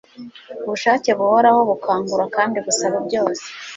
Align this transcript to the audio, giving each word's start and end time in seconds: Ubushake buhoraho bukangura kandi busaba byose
Ubushake 0.65 1.09
buhoraho 1.19 1.61
bukangura 1.69 2.23
kandi 2.35 2.57
busaba 2.65 2.97
byose 3.07 3.43